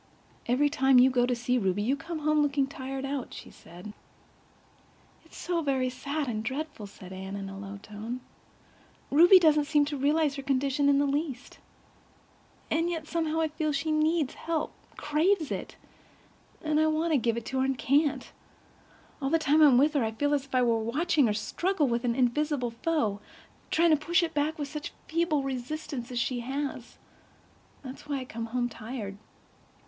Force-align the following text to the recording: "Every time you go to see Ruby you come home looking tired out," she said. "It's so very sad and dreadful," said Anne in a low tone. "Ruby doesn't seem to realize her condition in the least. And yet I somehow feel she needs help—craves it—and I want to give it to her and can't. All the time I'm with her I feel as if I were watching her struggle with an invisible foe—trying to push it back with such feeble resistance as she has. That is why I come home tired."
"Every 0.47 0.67
time 0.67 0.97
you 0.97 1.11
go 1.11 1.27
to 1.27 1.35
see 1.35 1.59
Ruby 1.59 1.83
you 1.83 1.95
come 1.95 2.17
home 2.25 2.41
looking 2.41 2.65
tired 2.65 3.05
out," 3.05 3.35
she 3.35 3.51
said. 3.51 3.93
"It's 5.23 5.37
so 5.37 5.61
very 5.61 5.91
sad 5.91 6.27
and 6.27 6.43
dreadful," 6.43 6.87
said 6.87 7.13
Anne 7.13 7.35
in 7.35 7.47
a 7.49 7.55
low 7.59 7.77
tone. 7.83 8.19
"Ruby 9.11 9.37
doesn't 9.37 9.65
seem 9.65 9.85
to 9.85 9.97
realize 9.97 10.37
her 10.37 10.41
condition 10.41 10.89
in 10.89 10.97
the 10.97 11.05
least. 11.05 11.59
And 12.71 12.89
yet 12.89 13.03
I 13.03 13.11
somehow 13.11 13.45
feel 13.49 13.71
she 13.71 13.91
needs 13.91 14.33
help—craves 14.33 15.51
it—and 15.51 16.79
I 16.79 16.87
want 16.87 17.11
to 17.13 17.19
give 17.19 17.37
it 17.37 17.45
to 17.45 17.59
her 17.59 17.65
and 17.65 17.77
can't. 17.77 18.31
All 19.21 19.29
the 19.29 19.37
time 19.37 19.61
I'm 19.61 19.77
with 19.77 19.93
her 19.93 20.03
I 20.03 20.13
feel 20.13 20.33
as 20.33 20.45
if 20.45 20.55
I 20.55 20.63
were 20.63 20.79
watching 20.79 21.27
her 21.27 21.33
struggle 21.35 21.87
with 21.87 22.03
an 22.05 22.15
invisible 22.15 22.71
foe—trying 22.71 23.91
to 23.91 23.97
push 23.97 24.23
it 24.23 24.33
back 24.33 24.57
with 24.57 24.67
such 24.67 24.93
feeble 25.07 25.43
resistance 25.43 26.09
as 26.11 26.17
she 26.17 26.39
has. 26.39 26.97
That 27.83 27.93
is 27.93 28.07
why 28.07 28.21
I 28.21 28.25
come 28.25 28.47
home 28.47 28.67
tired." 28.67 29.19